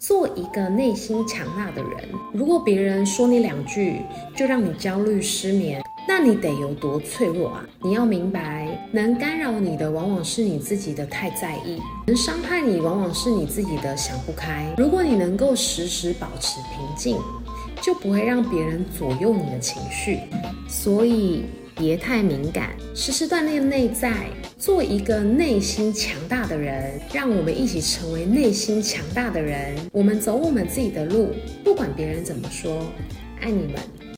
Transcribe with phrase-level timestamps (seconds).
[0.00, 2.08] 做一个内心强大的人。
[2.32, 4.00] 如果别人说你两句
[4.34, 7.66] 就让你焦虑失眠，那你得有多脆弱啊？
[7.82, 14.74] 你要明白，能干扰你的往往是你自己的太在意，能伤害你往往是你自己的想不开。
[14.78, 17.18] 如果你能够时时保持平静，
[17.82, 20.20] 就不会让别人左右你的情绪。
[20.66, 21.44] 所以
[21.80, 24.26] 别太敏感，时时锻炼内在，
[24.58, 27.00] 做一个内心强大的人。
[27.10, 29.74] 让我们一起成为内心强大的人。
[29.90, 31.30] 我们走我们自己的路，
[31.64, 32.84] 不管别人怎么说。
[33.40, 33.99] 爱你们。